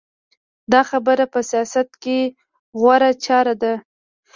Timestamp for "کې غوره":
2.03-3.11